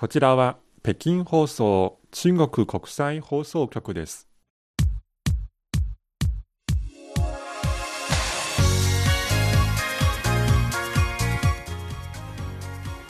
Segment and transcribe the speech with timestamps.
[0.00, 4.28] こちらは北京放送中国国際放送局です。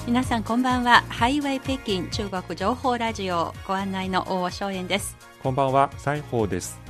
[0.07, 6.81] 皆さんこんばんはハイウェイ北京中国情報ラジオご案内の大尾翔燕ですこんばんは、西宝です。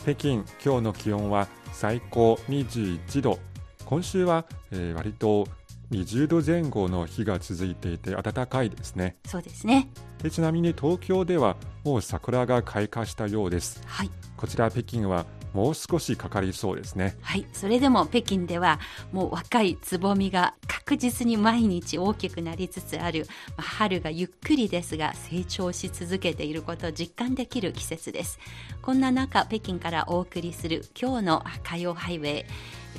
[0.00, 3.38] 北京、今日の気温は最高21度。
[3.84, 5.46] 今週は、えー割と
[5.90, 9.16] 20度前後の日が続いていて暖かいですね。
[9.26, 9.90] そうですね
[10.22, 13.82] でちなみに東京ではもう桜が開花したようです。
[13.86, 17.14] はいこちら北京はもう少しかかりそうですね。
[17.20, 18.80] はいそれでも北京では
[19.12, 23.26] もう若いつぼみが確実に毎日大きくなりつつある、
[23.56, 28.38] まあ春がゆっくりですが成長し続けていることを実感できる季節です
[28.80, 32.44] こんな中北京からお送りする今日の火曜ハイウェイ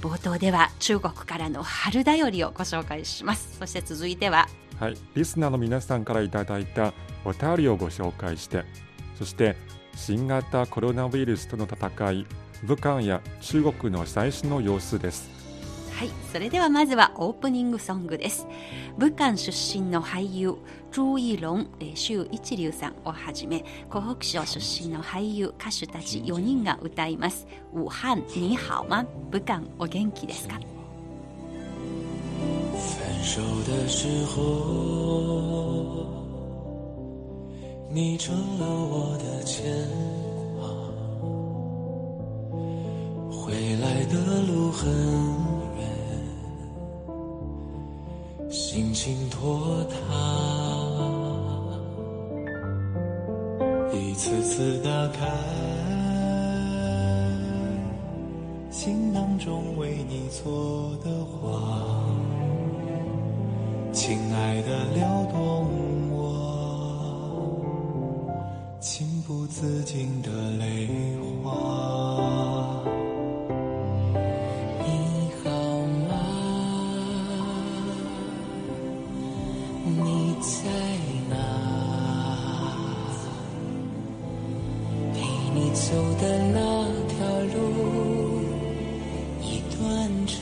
[0.01, 4.47] 冒頭では中国からの春だよりをご紹介しますそして続いては
[4.79, 8.65] はい、リスナーの皆さんからいただいたお便りをご紹介して、
[9.15, 9.55] そして
[9.95, 12.25] 新型コロナウイルスとの戦い、
[12.63, 15.29] 武漢や中国の最新の様子です。
[15.93, 18.47] はい、それではまずはオープニングソングです。
[18.97, 20.55] 武漢出身の俳優、
[20.91, 21.47] 朱一龍、
[21.79, 27.45] えー周一流さんをはじめ、湖北省出身の俳優、歌手たち4人が歌います。
[27.71, 30.59] 武漢你好吗武漢お元気ですか？
[32.33, 35.80] 分手的时候，
[37.93, 39.65] 你成了我的牵
[40.57, 40.65] 挂。
[43.29, 44.89] 回来的路很
[45.77, 45.85] 远，
[48.49, 49.93] 心情拖沓，
[53.93, 55.27] 一次次打开
[58.69, 62.05] 行囊中为你做的花。
[63.91, 65.03] 亲爱的，流
[65.33, 65.67] 动
[68.81, 70.87] 情不自禁的泪
[71.43, 72.81] 花。
[74.79, 75.51] 你好
[76.09, 76.11] 吗？
[79.85, 80.65] 你在
[81.29, 81.35] 哪？
[85.13, 85.15] 陪
[85.53, 86.59] 你走的那
[87.07, 87.21] 条
[87.53, 87.59] 路，
[89.43, 89.79] 已断
[90.25, 90.41] 成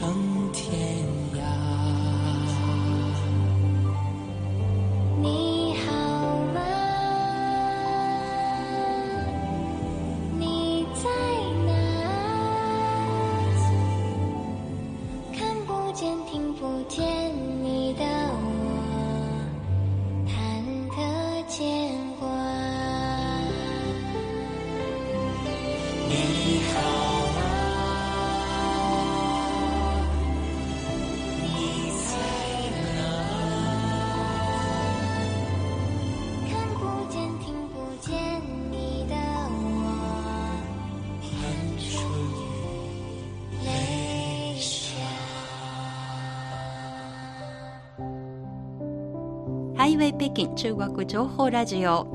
[50.20, 52.06] 北京中国情報ラジオ。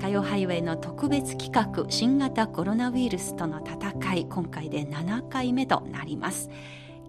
[0.00, 6.48] 火曜ハイウェイの特別企画新型コロナウイルスとの戦い今回で7回目となります。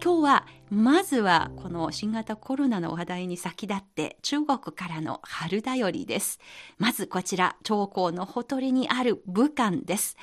[0.02, 6.40] 今日はまずはこの新型コロナの話題に先立って中国からの春だよりです。
[6.76, 10.16] まずこちら長江のほとりにある武漢です。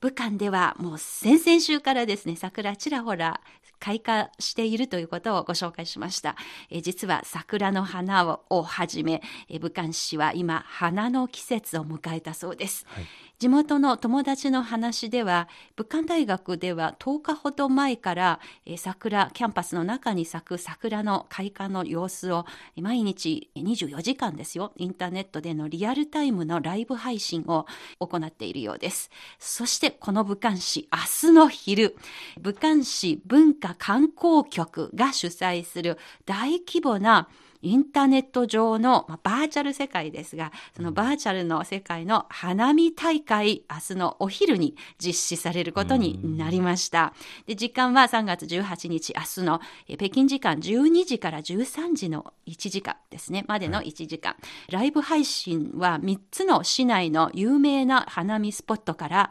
[0.00, 3.40] 武漢ではもう先々週からですね桜ちらほら
[3.84, 6.36] 開花しているということをご紹介しました。
[6.70, 12.86] え実は桜の花ををはじめ、え武漢市は今花の季節を迎えたそうです。
[13.44, 18.40] 地元の友達の話では武漢大学では10日ほど前から、
[18.78, 22.46] 桜キャンパスの中に咲く桜の開花の様子を
[22.80, 27.66] 毎日24時間ですよインターネットでのリアルタイムのライブ配信を
[28.00, 29.10] 行っているようです。
[29.38, 31.98] そしてこの武漢市明日の昼
[32.40, 37.28] 武漢市文化観光局が主催する大規模な
[37.64, 47.14] インターネット上の、まあ、バーチャル世界ですが、そのバーチャルの世界の花見大会、明日のお昼に実施されることになりました。
[47.46, 54.36] で、時間は3月18日、明日のえ北京時間12時から13時の1時間ですね、までの1時間。
[54.70, 59.30] ライブ配信は3つの市内の有名な花見スポットから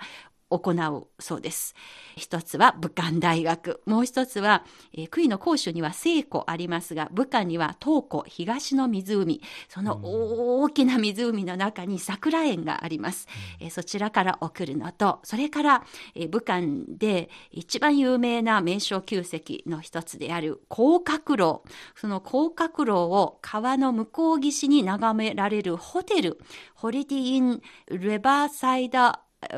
[0.60, 1.76] 行うそうです。
[2.16, 3.82] 一つは武漢大学。
[3.86, 4.64] もう一つは、
[4.94, 9.42] えー、杭の甲州には西湖ありますが、武漢には東湖、東の湖。
[9.68, 13.28] その大きな湖の中に桜園があります。
[13.60, 15.84] えーそちらから送るのと、それから、
[16.16, 21.64] えー武漢で一番有名な名勝旧跡の一つである広角楼。
[21.96, 26.40] その広角楼を川の向こう岸に眺められるホテル、
[26.76, 29.14] ホリディイン・レバーサイド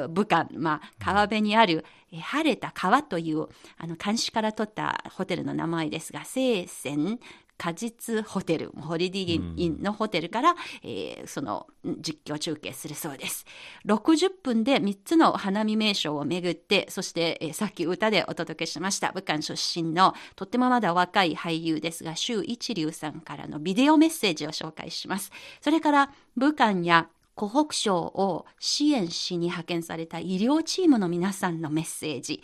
[0.10, 3.48] 武漢、まあ、川辺にある、えー晴れた川という、
[3.78, 7.20] あの、監視から取ったホテルの名前ですが、聖泉
[7.58, 13.46] 果実ホテル、ホリディインのホテルから、えーそのん実況中継するそうです。
[13.86, 25.32] 60分で3つの花見名所を巡って、そして、えーさっき歌でお届けしました、武漢出身のとってもまだ若い俳優ですが、周一流さんからのビデオメッセージを紹介します。
[25.62, 32.42] それから、武漢や湖北省を支援しに派遣された医療チームの皆さんのメッセージ、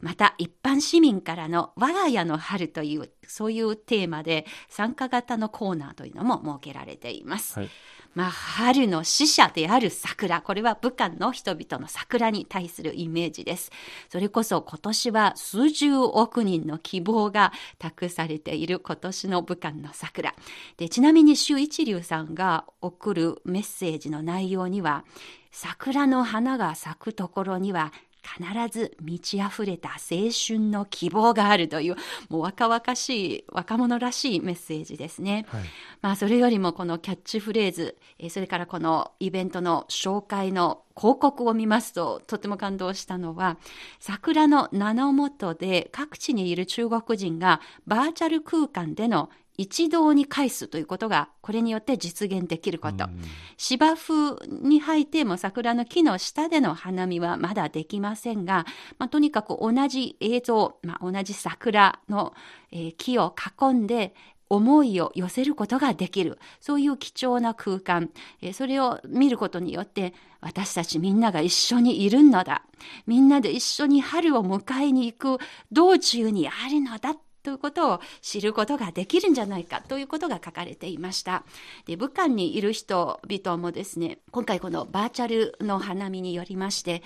[0.00, 7.58] また一般市民からの我が家の春という、そういうテーマで参加型のコーナーというのも設けられています。
[7.58, 7.70] はい
[8.14, 10.40] まあ、春の使者である桜。
[10.40, 13.70] これは武漢の人々の桜に対するイメージです。
[14.08, 20.34] それこそ今年は数十億人の希望が託されている今年の武漢の桜。
[20.76, 25.04] で、ちなみに周一流さんが送るメッセージの内容には、
[25.50, 27.92] 桜の花が咲くところには
[28.24, 31.96] 必ず満ち溢れた青春の希望があるという、
[32.28, 35.46] もう若々しい、若者らしいメッセージですね。
[35.48, 35.62] はい
[36.00, 43.58] まあ、それよりもこのキャッチフレーズ、えーそれからこのイベントの紹介の広告を見ますと、とても感動したのは、
[44.00, 53.08] 桜の名のもとで各地にいる中国人がバーチャル空間での一堂に会すということが、これによって実現できること。
[53.56, 58.66] 芝生に生えても桜の木の下での花見はまだできませんが、
[58.98, 62.34] まあ、とにかく同じ映像、まあ、同じ桜の、
[62.72, 64.14] えー木を囲んで
[64.50, 66.38] 思いを寄せることができる。
[66.60, 68.10] そういう貴重な空間。
[68.42, 72.66] えーそれを見ることによって、私たちみんなが一緒にいるのだ。
[73.06, 77.16] みんなで一緒に春を迎えに行く道中にあるのだ。
[77.44, 81.44] ということを知ることができるんじゃないかということが書かれていました。
[81.86, 87.02] で、武漢にいる人々もですね、今回このバーチャルの花見によりまして、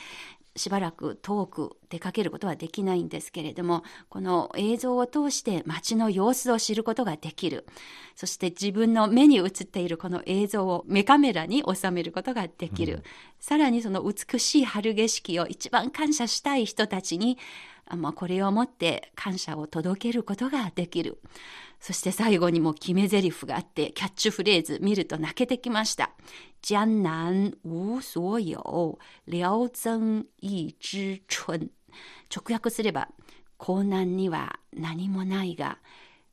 [0.59, 7.67] しばらく遠く出かけることはできないんですけれども、この映像を通して街の様子を知ることができる。
[8.15, 13.03] そして自分の目に映っているこの映像を目カメラに収めることができる。
[13.41, 21.21] さらにその美しい春景色を一番感謝したい人たちに、あまあ、これをもって感謝を届けることができる。
[21.81, 26.11] そして最後にも決め台詞があって、キャッチフレーズ見ると泣けてきました。
[26.69, 31.71] 江南无所有、辽增一枝春。
[32.35, 33.09] 直訳すれば、
[33.61, 35.79] 江南には何もないが、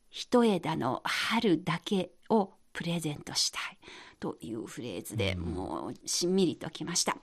[0.10, 3.78] 一枝の春だけをプレゼントしたい。
[4.20, 7.18] というフレーズでもうしんみりときました。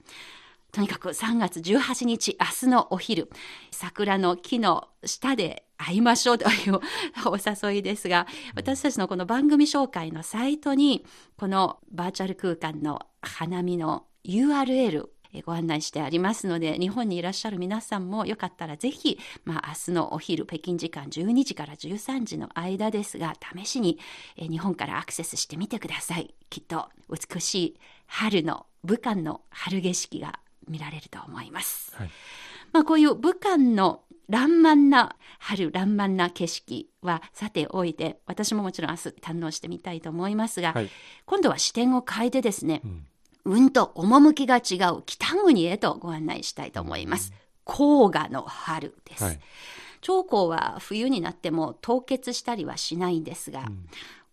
[0.73, 3.29] とにかく3月18日、明日のお昼、
[3.71, 6.81] 桜の木の下で会いましょうという
[7.29, 8.27] お誘いですが、
[8.57, 11.05] 私たちのこの番組紹介のサイトに、
[11.37, 15.11] このバーチャル空間の花見の URL、
[15.45, 23.99] ご案内してありますので、日本にいらっしゃる皆さんもよかったらぜひ、まあ明日のお昼、北京時間12時から13時の間ですが、試しに
[24.39, 26.35] 日本からアクセスしてみてください。
[26.49, 27.77] きっと美しい
[28.07, 31.95] 春の、武漢の春景色が見られると思います。
[31.97, 32.11] はい
[32.73, 40.89] まあこういう武漢の爛漫な春、爛漫な景色はさておいて、私ももちろん明日堪能してみたいと思いますが、はい
[41.27, 43.07] 今度は視点を変えてですね、ん
[43.45, 47.33] うんと趣が違う北国へとご案内したいと思います。
[47.67, 49.25] 黄河の春です。
[49.25, 49.41] はい
[50.03, 53.71] 長江は冬になっても凍結したりはしないんですが、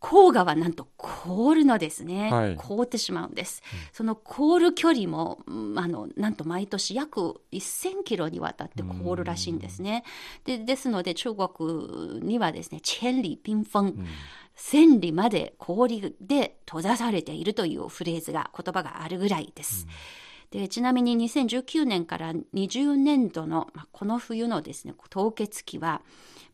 [0.01, 2.31] 黄河はなんと凍るのですね。
[2.31, 3.61] はい凍ってしまうんです。
[3.91, 10.03] その凍る距離も、うんあの、なんと毎年約1000キロにわたって凍るらしいんですね。
[10.45, 13.95] で、ですので中国にはですね、千里冰封、
[14.55, 19.87] 千里まで氷で閉ざされているというフレーズが、言葉があるぐらいです。
[20.51, 26.01] でちなみに2019年から20年度の、まあ、この冬のですね凍結期は、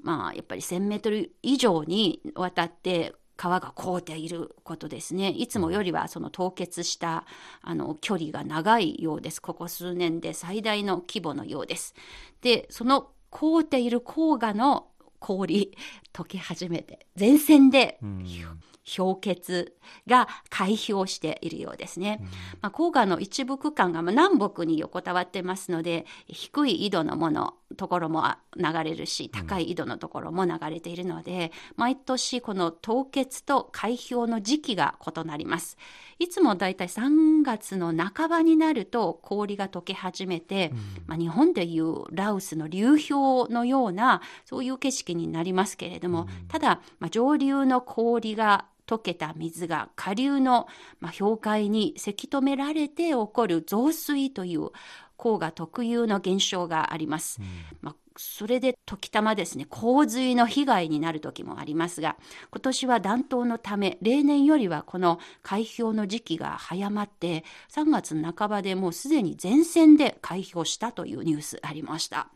[0.02, 5.30] まあ、やっぱり1000メートル以上にわたって川が凍っていることですね。
[5.30, 7.26] いつもよりはその凍結した
[7.62, 9.42] あの距離が長いようです。
[9.42, 11.96] ここ数年で最大の規模のようです。
[12.42, 14.88] で、その凍っている黄河の
[15.20, 15.76] 氷
[16.14, 18.26] 溶け始めて、前線でうん
[18.86, 19.76] 氷結
[20.08, 22.22] が開氷しているようですね。
[22.62, 35.78] まあ、黄河の一部区間がまあ南北に横たわってますので、低い緯度のもの、ところもあ流れるし、高い緯度のところも流れているので、毎年この凍結と開氷の時期が異なります。
[36.20, 40.72] いつもだいたい3月の半ばになると氷が溶け始めて、
[41.08, 50.68] まあ、日本でいうラオスの流氷のようなそういう景色になりますけれども、ただ、まあ、上流の氷が溶けた水が下流の、
[51.00, 54.70] まあ、氷海にせき止められて起こる増水という
[55.18, 57.40] 黄河特有の現象があります。
[57.82, 62.16] まあそれで時たまですね、洪水の被害になる時もありますが、
[62.52, 72.30] 今年は暖冬のため、例年よりはこの開氷の時期が早まって、3月半ばでもうすでに前線で開氷したというニュースありました。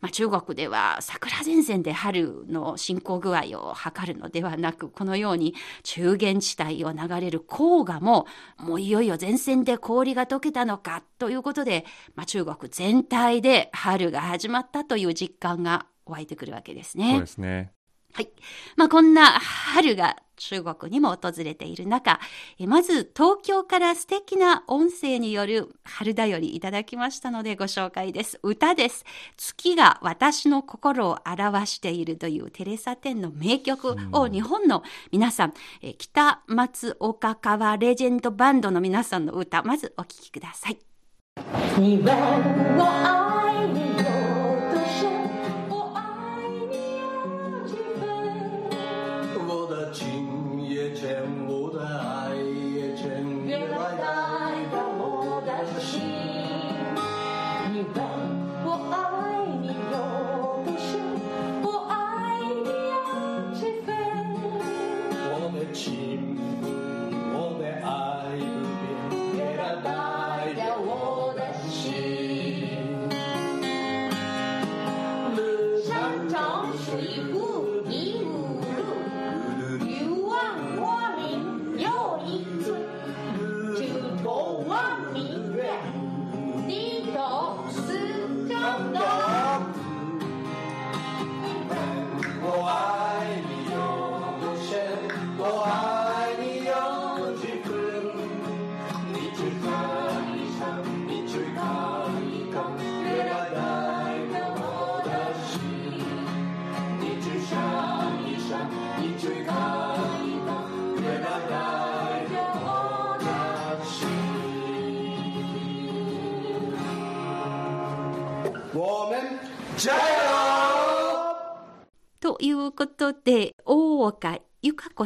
[0.00, 8.26] まあ、中国では桜前線で春の進行具合を測るのではなく、このように中原地帯を流れる黄河も、
[8.58, 17.12] もういよいよ前線で氷が溶けたのかということで、まあ、中国全体で春が始まったという実感が湧いてくるわけですね。
[17.12, 17.72] そうですね。
[18.16, 18.30] はい。
[18.76, 22.18] まあ、こんな春が中国にも訪れている中、
[22.58, 28.40] えまず東京から素敵な音声による春だよりいただきましたのでご紹介です。
[28.42, 29.04] 歌です。
[29.36, 34.82] 月が私の心を表しているというテレサ・テンの名曲を日本の
[35.12, 40.78] 皆さん、え北松岡川レジェンドバンドの皆さんの歌、まずお聴きください。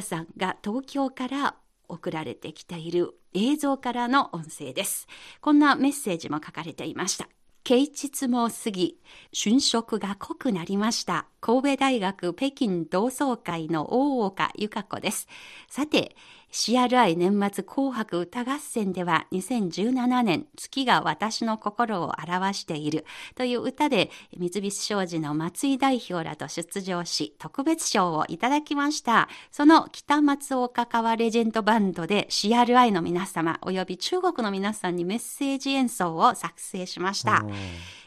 [0.01, 1.57] 子さんが東京から
[1.89, 5.07] 送られてきている映像からの音声です。
[5.41, 7.29] こんなメッセージも書かれていました。
[7.63, 8.97] 啓蟄も過ぎ、
[9.35, 11.27] 春色が濃くなりました。
[11.41, 15.29] 神戸大学北京同窓会の大岡由香子です。
[15.69, 16.17] さて、
[16.53, 23.05] CRI 年末紅白歌合戦では2017年月が私の心を表している
[23.35, 29.29] という歌で三菱商事の松井代表らと出場し特別賞をいただきました。
[29.51, 37.45] その北松岡川レジェンドバンドで CRI の皆様及び中国の皆さんにメッセージ演奏を作成しました。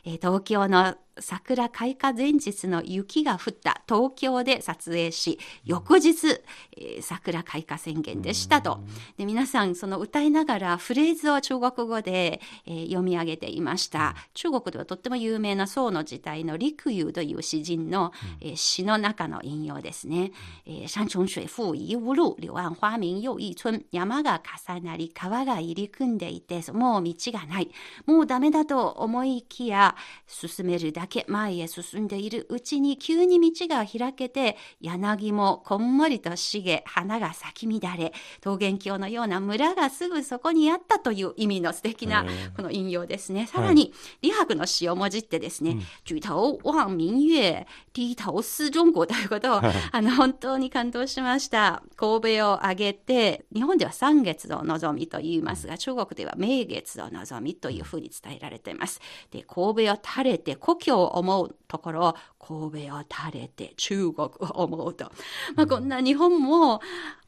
[0.06, 6.42] えー東京の桜開花前日の雪が降った東京で撮影し、翌日、
[6.76, 8.80] えー桜開花宣言でしたと。
[9.18, 14.16] で皆さん、その歌いながらフレーズを中国語で、えー読み上げていました。
[14.34, 20.32] 中国ではとっても有名な宋の時代の陸游という詩人の、えー詩の中の引用ですね。
[20.66, 23.80] えー山重水复疑無路、柳暗花明又一村。
[23.92, 27.70] 山が重なり、川が入り組んでいて、もう道がない。
[28.08, 29.93] もうダメだと思いきや、
[30.28, 43.48] 進めるだけ前へ進んでいるうちに急に道が開けて、柳もこんもりと茂、花が咲き乱れ、桃源郷のような村がすぐそこにあったという意味の素敵なこの引用ですね。
[43.48, 51.84] さらに、李白の詩をもじってですね、举頭望明月、低頭思中国ということを、あの、本当に感動しました。
[51.96, 59.00] 神戸を挙げて、日本では三月の望みと言いますが、中国では明月の望みというふうに伝えられています。
[59.32, 65.12] で、神戸を垂れて故郷を思うところを、神戸を垂れて中国を思うと。
[65.56, 66.82] まあ、こんな日本も、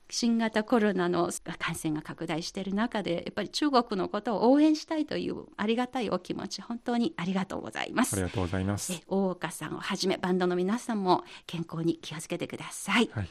[0.09, 8.21] 新型コロナの感染が拡大している中で、やっぱり中国のことを応援したいというありがたいお気持ち、本当にありがとうございますあり。
[8.23, 9.03] がとうございますえ。
[9.07, 13.09] 大岡さんをはじめバンドの皆さんも健康に気をつけてください。
[13.13, 13.29] はい。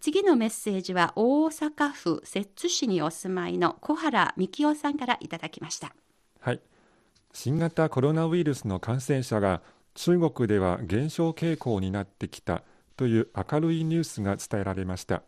[0.00, 5.94] 次のメッセージは大阪府摂津市にお住まいの小原幹夫さんからいただきました。
[6.40, 6.60] はい。
[7.32, 9.62] 新型コロナウイルスの感染者が
[9.94, 12.62] 中国では減少傾向になってきた
[12.96, 15.22] という明るいニュースが伝えられました。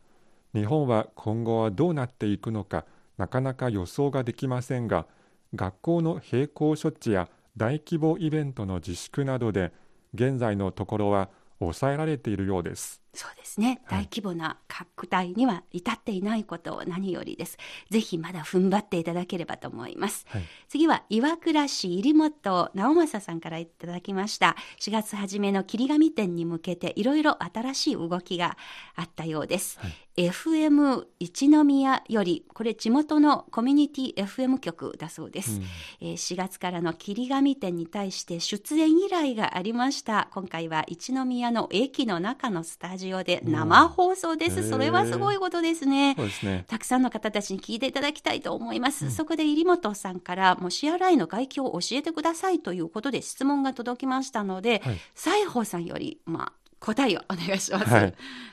[0.54, 2.84] 日本は今後はどうなっていくのか
[3.16, 5.06] なかなか予想ができませんが、
[5.54, 9.72] 学校の並行処置や大規模イベントの自粛などで
[10.14, 13.03] 現在のところは抑えられているようです。
[13.14, 13.80] そうですね。
[13.84, 17.58] はい大規模な拡大には至っていないことを何よりです。
[17.90, 20.26] ぜひまだ踏ん張っていただければと思います。
[20.28, 22.32] はい次は岩倉市入本
[22.74, 24.56] 直正さんからいただきました。
[24.80, 28.56] 4月初めの霧紙展に向けていろいろ新しい動きが
[28.96, 29.78] あったようです。
[29.80, 35.56] はい FM 一宮より、これ地元のコミュニティ FM 局だそうです。
[35.56, 35.64] うん
[36.00, 40.28] えー4月からの霧紙展に対して出演依頼がありました。
[40.32, 44.60] 今回は一宮の駅の中のスタジオで生放送です。
[44.60, 46.14] うんそれはすごいことですね。
[46.16, 46.64] そうですね。
[46.68, 49.10] たくさんの方たちに聞いていただきたいと思います。
[49.10, 57.84] そこで入本さんから、もう CRI の外境を教えてくださいということで質問が届きましたので、はい西宝さんより、まあ、答えをお願いします。
[57.86, 58.00] は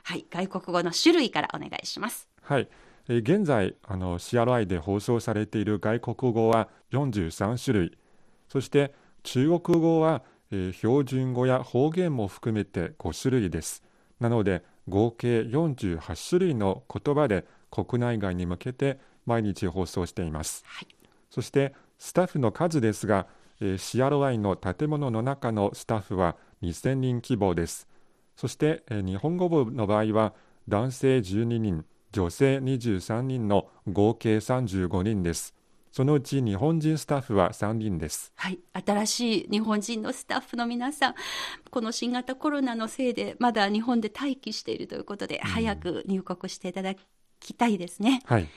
[0.04, 0.26] はいい。
[0.30, 2.28] 外国語の種類からお願いします。
[2.42, 2.68] はい、
[3.08, 7.98] えー現在あの CRI で放送されている外国語は43種類
[8.50, 8.94] そして
[9.24, 13.84] 中国語は、えー標準語や方言も含めて5種類です
[14.22, 20.88] なので合計48種類の言葉で国内外に向けて毎日放送しています、はい。
[21.30, 23.28] そしてスタッフの数ですが、
[23.60, 27.88] えー CRI の建物の中のスタッフは2000人規模です。
[28.36, 30.34] そして、えー日本語部の場合は
[30.68, 35.56] 男性12人、女性23人の合計35人です。
[35.92, 38.32] そのうち日本人スタッフは3人です。
[38.38, 38.60] はい。
[38.74, 41.16] 新しい日本人のスタッフの皆さん、
[41.70, 46.96] この新型コロナのせいで、まだ日本で待機しているということで、早く入国していただ
[47.42, 48.22] きたいですね。
[48.26, 48.48] はい、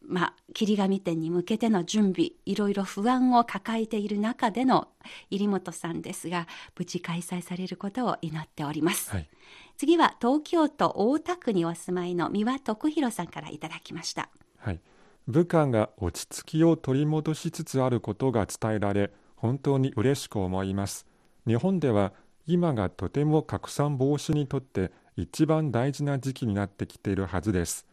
[0.00, 4.86] まあ、霧紙店に向けての準備、いろいろ不安を抱えている中での
[5.30, 6.46] 入本さんですが、
[6.78, 9.10] 無事開催されることを祈っております。
[9.10, 9.28] はい、
[9.76, 14.28] 次は東京都大田区にお住まいの三輪徳弘さんからいただきました。
[14.58, 14.80] はい。
[15.28, 21.06] 武漢が落ち着きを取り戻しつつあることが伝えられ、本当に嬉しく思います。
[21.46, 22.12] 日本では
[22.46, 27.86] 今がとても拡散防止にとって一番大事な時期になってきているはずです。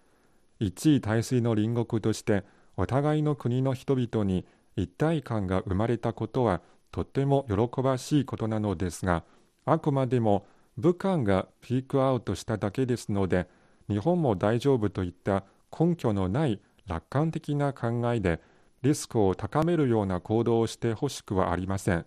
[0.59, 2.43] 一位大水の隣国として
[2.77, 6.61] お互いの国の人々に一体感が生まれたことは
[6.91, 9.23] とても喜ばしいことなのですが
[9.65, 10.45] あくまでも
[10.77, 13.47] 武漢がピークアウトしただけですので
[13.89, 15.43] 日本も大丈夫といった
[15.77, 18.41] 根拠のない楽観的な考えで
[18.81, 22.05] リスクを高めるような行動をしてほしくはありません。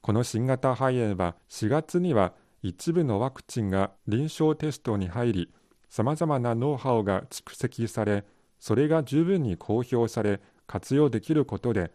[0.00, 5.50] この新型肺炎は4月には一部のワクチンが臨床テストに入り
[5.88, 8.24] さまざまなノウハウが蓄積され
[8.58, 11.92] それが十分に公表され活用できることで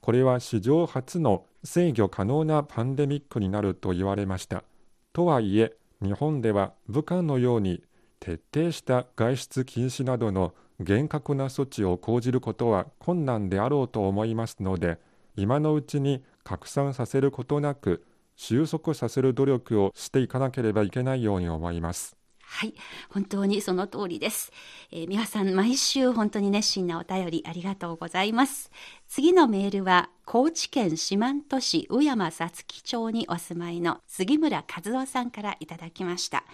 [0.00, 4.64] これは史上初の制御可能なパンデミックになると言われました。
[5.12, 7.82] とはいえ日本では武漢のように
[8.18, 14.98] 徹底した外出禁止などの厳格な措置を講じることは困難であろうと思いますので
[15.36, 18.04] 今のうちに拡散させることなく
[18.36, 22.16] 収束させる努力をしていかなければいけないように思います
[22.52, 22.74] はい。
[23.10, 24.50] 本当にその通りです。
[24.90, 28.72] えー皆さん、毎週本当に熱心なお便りありがとうございます。
[29.06, 36.44] 次のメールは、高知県四万十市宇山さつき町にお住まいの杉村和夫さんからいただきました。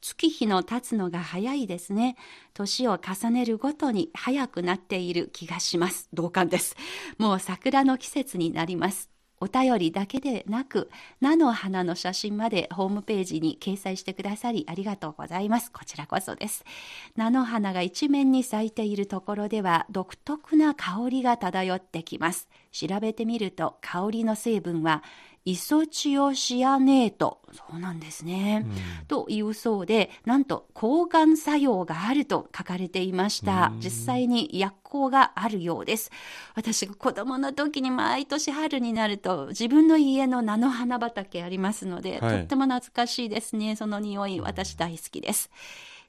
[0.00, 2.16] 月日の経つのが早いですね。
[2.54, 6.08] 年を重ねるごとに早くなっている気がします。
[6.12, 6.76] 同感です。
[7.18, 9.10] もう桜の季節になります。
[9.42, 10.90] お便りだけでなく、
[11.22, 15.72] 菜の花の写真までホームページに掲載してくださりありがとうございます。
[15.72, 16.62] こちらこそです。
[17.16, 22.48] 菜の花が一面に咲いているところでは独特な香りが漂ってきます。
[22.70, 25.02] 調べてみると香りの成分は
[25.44, 27.40] イソチオシアネート。
[27.52, 28.66] そうなんですね。
[29.08, 33.72] というそうで、なんと抗がん作用があると書かれていました。
[33.78, 36.10] 実際に薬効があるようです。
[36.54, 43.76] 私が子供の時に毎年春になると自分の家の菜の花畑ありますので、はいとっても懐かしいですね。
[43.76, 45.50] その匂い、私大好きです。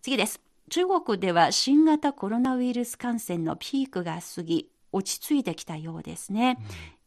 [0.01, 0.41] 次です。
[0.69, 6.57] 中国では新型コロナウイルス感染のピークが過ぎ、落ち着いてきたようですね。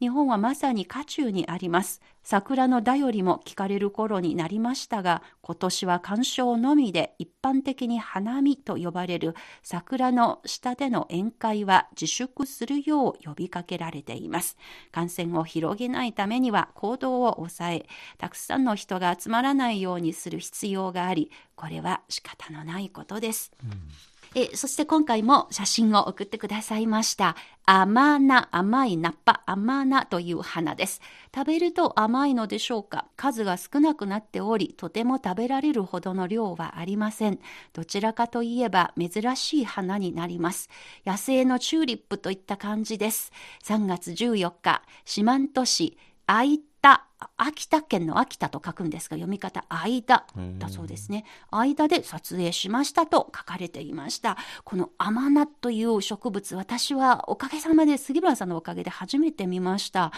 [0.00, 2.00] 日本はまさに渦中にあります。
[2.22, 14.56] 桜の便りも聞かれる頃になりましたが、今年は鑑賞のみで一般的に花見と呼ばれる桜の下での宴会は自粛するよう呼びかけられています。
[14.90, 17.86] 感染を広げないためには行動を抑え、
[18.18, 23.52] たくさんの人が集まらないようにする必要があり、これは仕方のないことです。
[24.36, 27.36] えそして今回も写真を送ってくださいました。
[27.66, 31.00] 甘な、甘いナッパ、甘なという花です。
[31.32, 33.06] 食べると甘いのでしょうか？
[33.16, 37.38] 数が少なくなっており、とても食べられるほどの量はありません。
[37.72, 40.68] どちらかといえば珍しい花になります。
[41.06, 43.30] 野生のチューリップといった感じです。
[43.62, 47.06] 3月14日、四万十市、愛田、
[47.38, 50.26] 秋田県の秋田と書くんですが、読み方、間
[50.58, 51.24] だそうですね。
[51.50, 54.36] 間で撮影しましたと書かれていました。
[54.64, 60.12] この甘菜という植物、私はおかげさまで杉村さんのおかげで初めて見ました。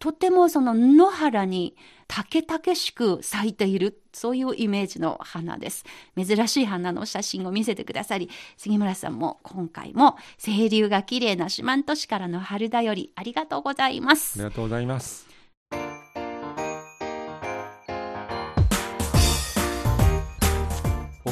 [0.00, 1.76] とてもその野原に
[2.08, 5.84] 竹々しく咲いている、そういうイメージの花です。
[6.16, 14.50] 珍しい花の写真を見せてくださり、杉村さんも今回も清流が綺麗な四万十市からの春だよりありがとうございますあり。
[14.50, 15.27] がとうございます。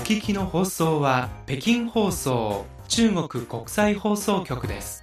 [0.07, 5.03] 聞きの放送は北京放送中国国際放送局です。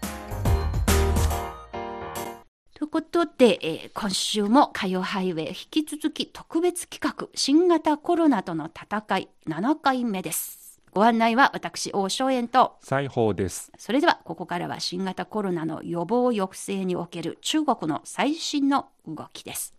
[2.73, 10.79] ということで、えー今週も火曜ハイウェイ引き続き特別企画新型コロナとの戦い7回目です。
[10.93, 13.73] ご案内は私、王正円と、裁縫です。
[13.77, 19.73] それではここからは新型コロナの予防抑制における中国の最新の動きです。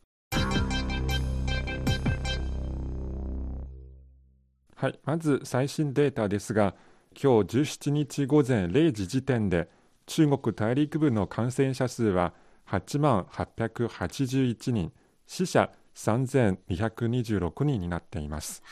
[4.85, 6.75] はい、まず最新データですが、
[7.13, 9.71] 今日17日午前0時時点で、
[10.05, 12.35] 中国大陸部の感染者数は
[12.69, 14.93] 8万881人、
[15.27, 18.63] 死者3226人になっています。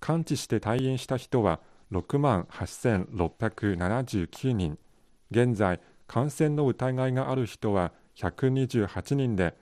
[0.00, 1.60] 完治して退院した人は
[1.92, 4.80] 6万8679人、
[5.30, 9.54] 現在、感染の疑いがある人は128人で、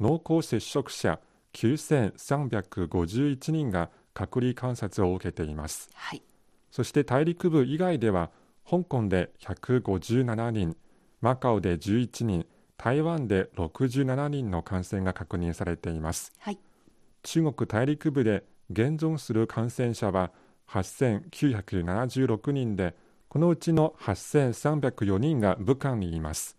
[0.00, 1.20] 濃厚接触者
[1.52, 5.90] 9351人が隔離観察を受けています。
[5.92, 6.22] はい。
[6.70, 8.30] そして大陸部以外では、
[8.68, 10.76] 香港で157人、
[11.20, 12.46] マカオで11人、
[12.76, 16.32] 台湾で67人の感染が確認されています。
[16.38, 16.58] はい。
[17.22, 20.32] 中国大陸部で現存する感染者は
[20.68, 22.94] 8976人で、
[23.28, 26.56] このうちの8304人が武漢にいます。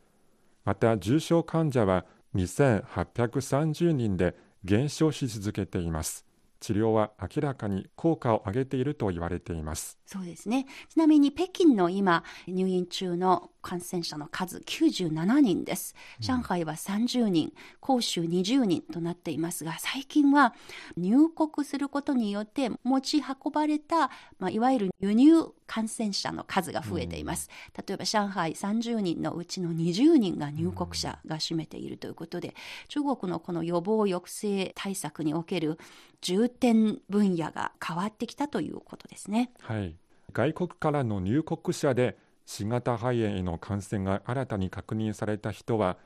[0.66, 6.25] また重症患者は2830人で減少し続けています。
[6.66, 10.00] 治療は明らかに効果を上げていると言われています。
[10.08, 10.66] そうですね。
[10.90, 15.94] ちなみに北京の今、入院中の感染者の数97人です。
[16.20, 17.54] 上海は30人、
[17.86, 20.56] 広州20人となっていますが、最近は
[20.98, 27.50] 入国することによって持ち運ばれた、まあ、いわゆる輸入感染者の数が増えています。
[27.76, 32.56] 例えば上海30人のうちの20人が入国者が占めているということで、
[32.88, 35.78] 中国のこの予防抑制対策における
[36.22, 39.52] 重点分野が変わってきたということですね。
[39.62, 39.96] はい、
[40.34, 45.98] 外国からの入国者で新型肺炎への感染が新たに確認された人は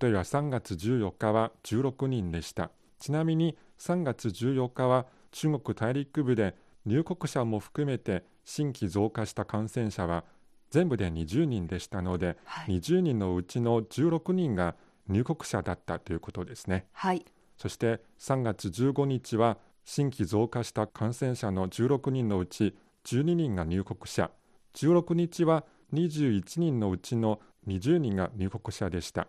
[0.00, 6.54] 例えば3月14日は16人でしたちなみに3月14日は中国大陸部で
[6.86, 10.24] 入国者も含めて新規増加した感染者は
[10.70, 14.74] 全部で20人でしたので、はい20人のうちの16人が
[15.06, 17.26] 入国者だったということですねはい。
[17.58, 24.30] そして3月15日は新規増加した感染者の16人のうち12人が入国者、
[24.74, 29.28] 16日は21人のうちの20人が入国者でした。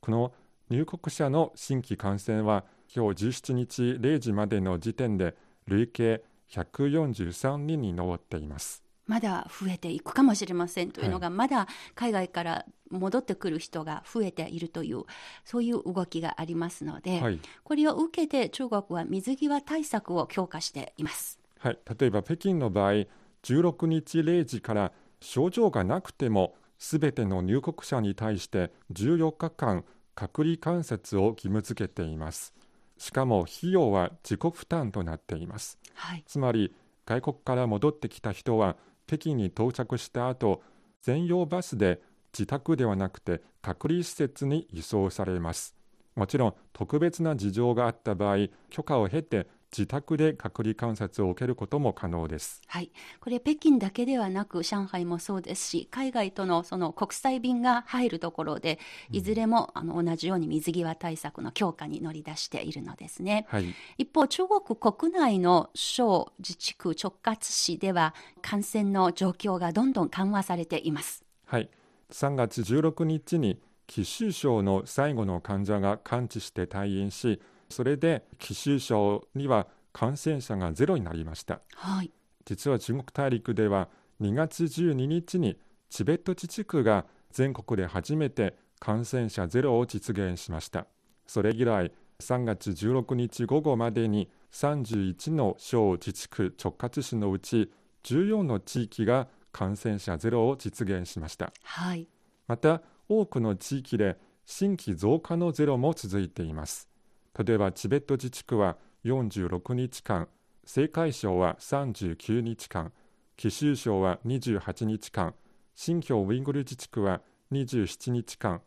[0.00, 0.32] この
[0.68, 5.36] 入国者の新規感染は今日17日0時までの時点で
[5.68, 8.82] 累計143人に上っています。
[9.06, 15.04] まだ増えていくかもしれませんというのが、まだ海外から戻ってくる人が増えているという、
[15.44, 21.38] そういう動きがありますので、はいこれを受けて中国は水際対策を強化しています。
[21.58, 23.06] はい、例えば北京の場合、
[23.42, 29.84] 16日0時から症状がなくても、すべての入国者に対して14日間
[30.14, 32.54] 隔離観察を義務付けています。
[32.98, 35.78] しかも費用は自己負担となっています。
[35.98, 36.22] はい。
[36.26, 36.72] つまり、
[37.06, 40.62] 外国から戻ってきた人は、北京に到着した後、
[41.02, 42.00] 専用バスで
[42.32, 45.74] 自宅ではなくて隔離施設に移送されます。
[46.14, 52.62] もちろん特別な事情があった場合、許可を経て自宅で隔離観察を受けることも可能です。
[52.66, 58.78] はい、これ北京だけではなく上海もそうですし海外とのその国際便が入るところで
[59.10, 63.46] いずれもあの同じように水際対策の強化に乗り出しているのですね。
[63.48, 71.24] はい、一方中国国内の省自治区直轄市では感染の状況がどんどん緩和されています。
[71.44, 71.68] はい、
[72.10, 81.60] 3月16日に貴州省の最後の患者が完治して退院しそれで貴州省には感染者がゼロになりました。
[81.74, 82.12] はい、
[82.44, 83.88] 実は中国大陸では
[84.20, 85.58] 2月12日に
[85.90, 90.86] チベット自治区が全国で初めて感染者ゼロを実現しました。
[91.26, 97.70] それ以来3月16日午後までに31の省自治区直轄市のうち
[98.04, 101.52] 14の地域が感染者ゼロを実現しました。
[101.62, 102.08] はい、
[102.46, 106.88] また多くの地域で新規増加のゼロも続いています
[107.36, 110.28] 例えばチベット自治区は46日間
[110.64, 112.92] 青海省は39日間
[113.36, 115.34] 貴州省は28日間
[115.74, 118.60] 新疆ウイグル自治区は27日間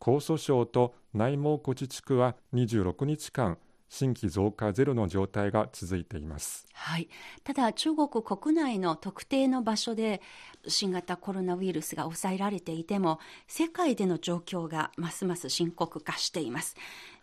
[0.00, 3.58] 江蘇省と内蒙古自治区は26日間
[3.92, 6.66] 新規増加ゼロの状態が続いています。
[6.72, 7.10] はい、
[7.44, 10.22] ただ中国国内の特定の場所で
[10.66, 16.74] 新型コロナウイルスが抑えられていても世界での状況がますます深刻化しています。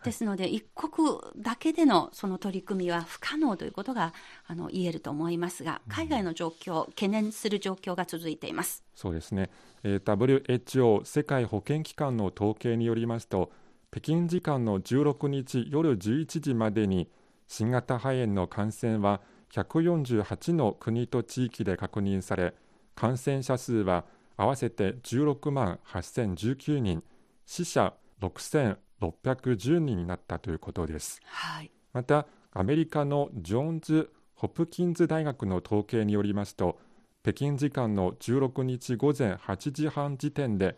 [0.04, 4.14] ですので一国だけでのその取り組みは不可能ということが
[4.46, 8.84] あの言えると思いますが海外の状況懸念する状況が続いています。
[8.94, 9.50] そうですね、
[9.82, 13.50] えー WHO 世界保健機関の統計によりますと
[13.92, 17.10] 北京時間の16日夜11時までに
[17.48, 19.20] 新型肺炎の感染は
[19.52, 22.54] 148の国と地域で確認され
[22.94, 24.04] 感染者数は
[24.36, 27.02] 合わせて16万8019人
[27.46, 31.20] 死者6610人になったということです。
[31.24, 36.78] はい、またアメリカのジョーンズ・ホプキンズ大学の統計によりますと
[37.22, 40.76] 北京時間の16日午前8時半時点で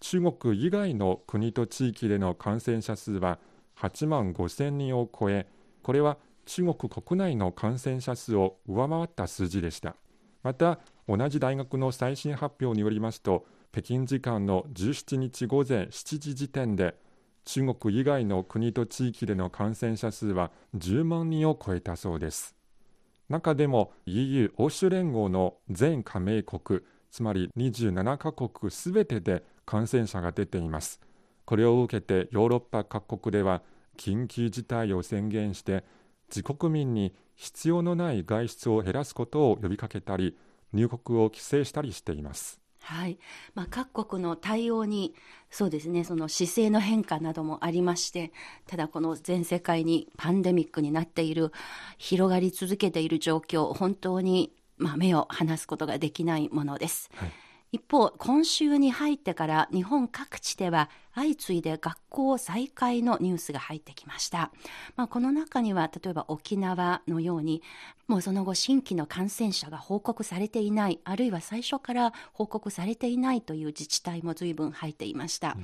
[0.00, 3.38] 中国以外の国と地域での感染者数は
[3.76, 5.46] 8万5000人を超え
[5.82, 9.96] これは中国国内の感染者数を上回った数字でした。
[10.42, 10.78] また
[11.08, 16.96] 同じ大学の最新発表によりますと北京時間の17日午前7時時点で
[17.44, 22.54] 中国以外の国と地域での感染者数は10万人を超えたそうです。
[23.28, 26.80] 中でも EU 欧州連合の全加盟国
[27.10, 31.00] つまり27カ国すべてで感染者が出ています。
[31.44, 33.62] これを受けてヨーロッパ各国では
[33.96, 35.84] 緊急事態を宣言して
[36.28, 40.36] 自国民に必要のない外出を減らすことを呼びかけたり
[40.72, 42.60] 入国を規制したりしています。
[42.80, 43.18] はい。
[43.54, 45.14] まあ、各国の対応に
[45.50, 48.30] そうですねその姿勢の変化などもありまして
[48.66, 51.50] ただこの全世界にパンデミックになっている
[51.96, 57.10] 広がり続けている状況本当に、まあ、目を離すことができないものです。
[57.14, 57.43] はい
[57.74, 64.50] 一方今週に入ってから日本各地では相次いで学校再開のニュースが入ってきました、
[64.96, 67.62] まあ、この中には例えば沖縄のように
[68.06, 75.56] もうその後新規の感染者が報告されていないあるいは最初から報告されていないという自治体も随分入っていました、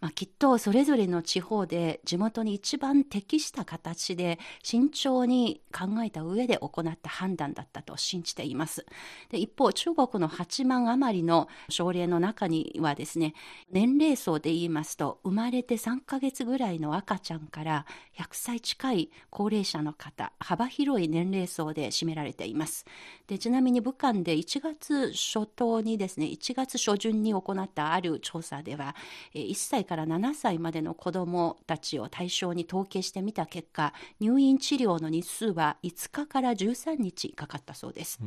[0.00, 8.86] まあ、きっとそれぞれの地方で地元に一番適した形で慎重に考えた上で行った判断だったと信じています。
[9.30, 13.34] で一方中国の8万余りの症例の中にはですね
[13.70, 17.86] 年齢層で言いますと生まれて3ヶ月ぐらいの赤ちゃんから
[18.18, 22.86] 100歳近い高齢者の方幅広い年齢層で占められています
[23.26, 28.94] でちなみに武漢で1月初頭にですね1月初旬に行ったある調査では
[29.34, 38.18] 1歳から7歳までの子どもたちを対象に統計してみた結果入院治療の日数は5日から13日かかったそうです。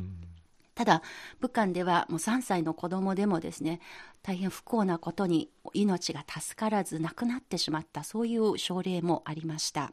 [0.80, 1.02] ただ
[1.42, 3.82] 武漢ではもう3歳の子供でもですね
[4.24, 9.92] 大変不幸なことに命が助からず亡くなってしまったそういう症例もありました。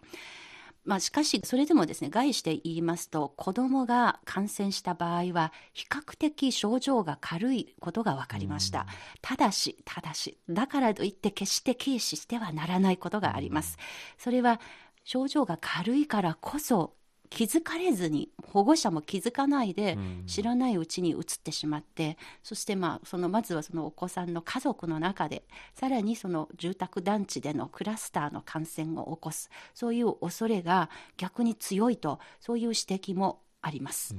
[0.85, 8.87] まあ、しかしそれでもですね概して言いますと子どもが感染した場合は比較的症状が軽いことが分かりました。
[9.20, 13.77] ただしただしだからといって決して軽視してはならないことがあります。
[14.18, 14.61] それは
[15.03, 16.94] 症状が軽いからこそ
[17.37, 25.44] 気づかれずに保護者も気づかないで知らないうちに移ってしまってそしてまあそのまずはそのお子さんの家族の中で
[25.75, 34.16] さらにその住宅団地でのクラスターの感染を起こすそういう恐れが逆に強いとそういう指摘もあります。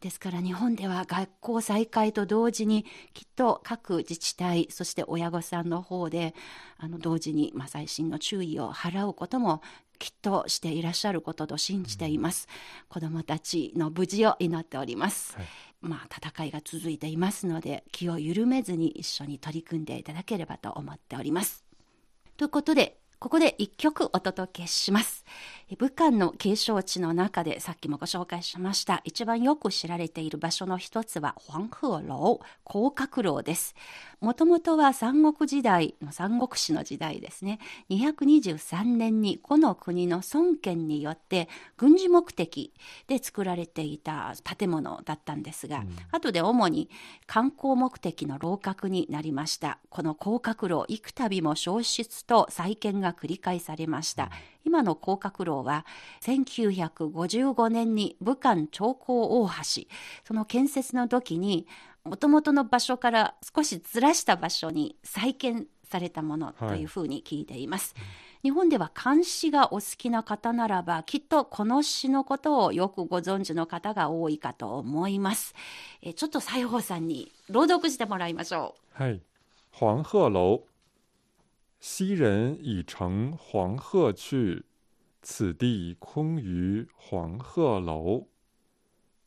[0.00, 6.34] ですから日本では学校再開と同時にきっと各自治体そして親御さんの方で
[6.78, 9.60] あの同時にまあ細心の注意を払うことも
[10.00, 12.48] きっとしていらっしゃることと信じています。
[12.88, 15.36] 子どもたちの無事を祈っております。
[15.36, 15.46] はい
[15.82, 21.64] まあ戦いが続いていますので気を緩めずに一緒に取り組んでいただければと思っております。
[22.36, 25.26] ということでここで一曲お届けします。
[25.68, 33.74] え武漢の景勝地の中でさっきもご紹介しました一番よく知られている場所の一つは黄鹤楼、広角楼です。
[34.20, 37.58] もともとは三国時代の三国志の時代ですね。
[37.88, 42.74] 223年にこの国の孫権によって軍事目的
[43.06, 46.90] で作られていた建物だったんですが、後で主に
[47.26, 49.78] 観光目的の楼閣になりました。
[49.88, 54.30] この広角楼、幾度も消失と再建が繰り返されました。
[54.64, 55.86] 今の広角楼は
[56.20, 59.82] 1955年に武漢長江大橋、
[60.24, 61.66] その建設の時に
[62.04, 67.94] 元々の場所から少しずらした場所に再建されたものというふうに聞いています。
[68.42, 75.54] 日本では漢詩がお好きな方ならばきっとこの詩のことをよくご存知の方が多いかと思います。
[76.00, 79.20] えちょっと西郷さんに朗読してもらいましょはい。
[79.72, 80.62] 黄鹤楼，
[81.80, 84.64] 昔人已乘黄鹤去，
[85.22, 88.26] 此地空余黄鹤楼。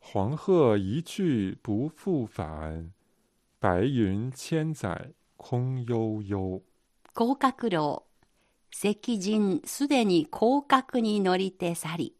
[0.05, 2.91] 黄鹤一去不复返，
[3.59, 6.57] 白云千载空悠悠。
[6.57, 6.63] う。
[7.15, 8.03] 広角楼。
[8.69, 12.15] 石人すでに広角に乗りて去り、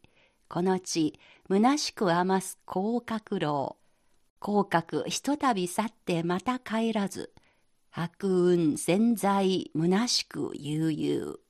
[0.48, 3.76] この地、虚しく余す広角楼。
[4.42, 7.32] 広角ひとたび去ってまた帰らず、
[7.90, 11.43] 白雲潜在虚しく悠々。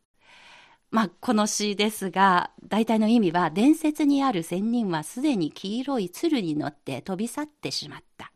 [0.90, 8.30] まあ、この詩ですが、大体の意味は、伝説にある仙人はすでに黄色い鶴に乗って飛び去ってしまった。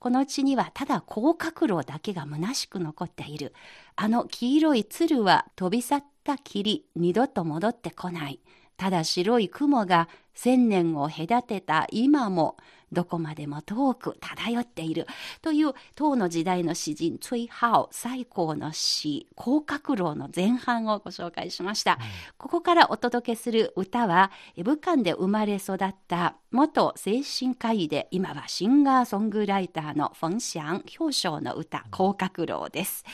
[0.00, 3.52] この地にはただ広角楼だけが虚しく残っている。
[3.96, 8.40] あの黄色い鶴は飛び去った霧、二度と戻ってこない。
[8.78, 12.56] ただ白い雲が千年を隔てた今も
[12.92, 15.06] どこまでも遠く漂っている。
[15.42, 21.98] という唐の時代の詩人崔ハオ最高の詩広角楼の前半をご紹介しました、
[22.38, 33.04] ここからお届けする歌はえ武漢で生まれ育った元精神科医で今はシンガーソングライターのフォンシャン表彰の歌広角楼です。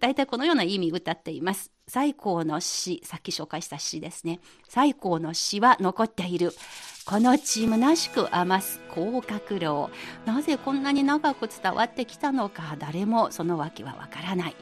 [0.00, 1.70] 大体このような意味歌っています。
[1.88, 4.40] 最高の詩さっき紹介した詩ですね。
[4.68, 6.52] 最高の詩は残っている
[7.04, 9.90] この地虚しく余す広角楼。
[10.24, 14.56] なぜこんなに長く伝わってきたのか誰もその訳はわからない。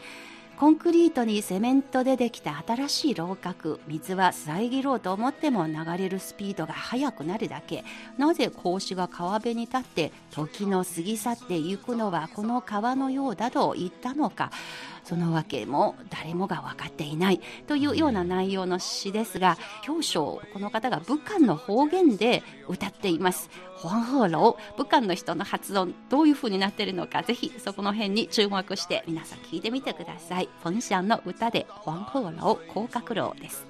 [0.59, 7.85] コンクリートにセメントでできた新しい楼閣水は遮ろうと思っても流れるスピードが速くなるだけ。
[8.19, 14.51] なぜ格子が川辺に立って時の過ぎ去っていくのはこの川のようだと言ったのか。
[15.05, 20.21] そのわけも誰もが分かっていないというような内容の詩ですが表彰
[20.53, 23.51] この方が武漢の方言で歌っています。
[23.81, 30.49] 黄鹤楼武漢の人の発音どういう風になっているのかぜひそこの辺に注目して皆さん聞いてみてください。
[30.63, 33.67] フォンシャンの歌で黄鹤楼広角楼です。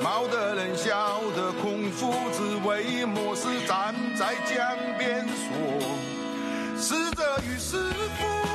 [0.00, 5.48] 毛的人笑得空腹，只为末世站在江边说
[6.78, 7.76] ：“逝者与师
[8.16, 8.48] 傅。”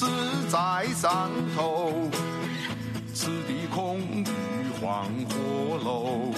[0.00, 0.12] 提示
[0.48, 1.92] 在上头，
[3.12, 4.24] 此地空余
[4.80, 6.32] 黄鹤楼。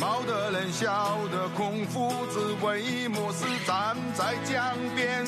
[0.00, 5.24] 毛的人笑得空腹，只为末世站在江边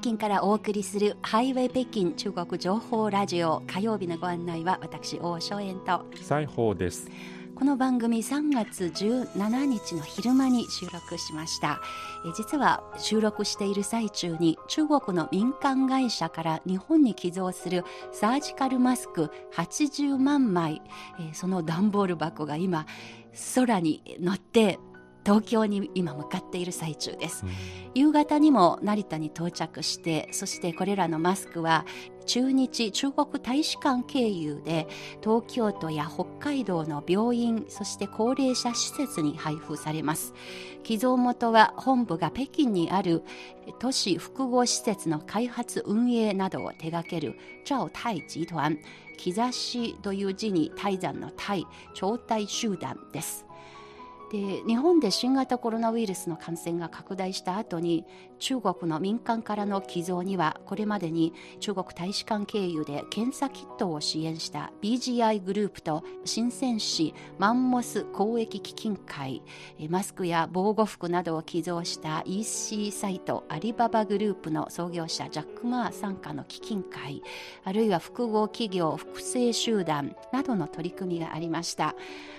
[0.00, 6.06] 京からお送りするハイウェイ北京中国情報ラジオ火曜日のご案内は私大正円と。
[6.14, 7.10] 西宝です。
[7.54, 11.82] この番組3月17日の昼間に収録しました。
[12.24, 20.80] え実は収録している最中に中国の民間会社から日本に寄贈するサージカルマスク80万枚。
[21.18, 22.86] えーその段ボール箱が今
[23.54, 24.78] 空に乗って
[25.24, 27.44] 東京に今向かっている最中です、
[27.94, 31.84] 夕方にも成田に到着してそしてこれらのマスクは
[32.26, 34.86] 中日中国大使館経由で
[35.20, 40.34] 東京都や北海道の病院そして高齢者施設に配布されます。
[40.82, 43.22] 寄贈元は本部が北京にある
[43.78, 48.78] 都市複合施設の開発運営などを手掛ける赵泰集團
[49.16, 53.44] 兆しという字に泰山の泰超大集団です
[54.30, 58.06] で日本で新型コロナウイルスの感染が拡大した後に
[58.38, 69.42] 中国の民間からの寄贈にはこれまでに中国大使館経由で検査キットを支援した BGI グループと深セン市マンモス公益基金会
[69.88, 77.20] マスクや防護服などを寄贈した EC サイトアリババグループの創業者ジャック・マー傘下の基金会
[77.64, 81.86] あるいは複合企業複製集団などの取り組みがありました、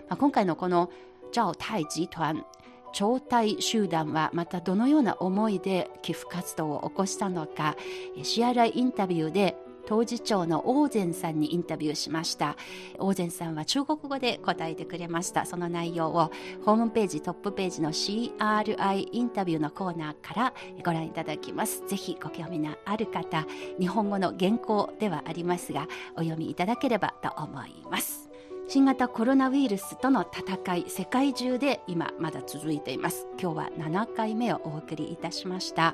[0.08, 0.89] まあ、今回のこの
[1.32, 2.46] 赵泰集團
[2.94, 7.76] 超大集団はまたどのような思いで寄付活動を起こしたのか
[8.18, 9.56] え支払いインタビューで
[9.86, 12.56] 当時長の王善さんにインタビューしました。
[13.00, 15.46] 王善さんは中国語で答えてくれました。
[15.46, 16.32] その内容を
[16.66, 20.54] ホームページトップページの CRI インタビューのコーナーから
[20.86, 21.84] ご覧いただきます。
[21.88, 23.46] ぜひご興味のある方
[23.80, 28.31] 日本語の原稿ではありますがお読みいただければと思います。
[28.74, 33.28] 新型コロナウイルスとの戦い世界中で今まだ続いています。
[33.38, 35.94] 今日は7回目をお送りいたしました。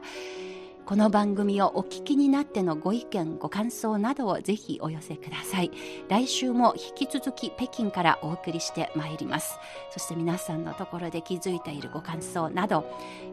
[0.86, 5.72] この番組をお聞きになってのご意見ご感想などをぜひお寄せください。
[6.08, 9.58] 来週も引き続き北京からお送りしてまいります。
[9.90, 12.86] そして皆さんのところで気づいているご感想など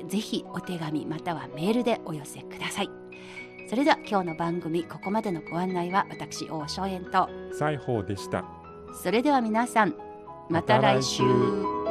[0.08, 2.88] ぜひお手紙またはメールでお寄せください。
[3.68, 8.63] それでは今日の番組ここまでのご案内は私大正円と西宝でした。
[8.94, 9.94] それでは皆さん
[10.48, 11.22] また来週。
[11.22, 11.83] また来週